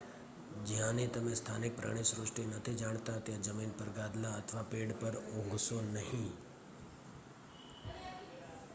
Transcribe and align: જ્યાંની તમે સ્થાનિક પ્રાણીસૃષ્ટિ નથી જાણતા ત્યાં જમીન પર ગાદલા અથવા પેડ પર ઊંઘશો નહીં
જ્યાંની 0.61 1.09
તમે 1.09 1.33
સ્થાનિક 1.35 1.75
પ્રાણીસૃષ્ટિ 1.75 2.45
નથી 2.47 2.73
જાણતા 2.77 3.17
ત્યાં 3.19 3.45
જમીન 3.47 3.75
પર 3.75 3.91
ગાદલા 3.93 4.33
અથવા 4.37 4.63
પેડ 4.69 4.93
પર 4.99 5.15
ઊંઘશો 5.33 5.77
નહીં 5.89 6.31